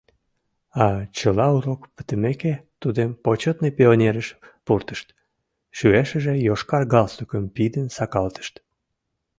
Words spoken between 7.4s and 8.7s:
пидын сакалтышт.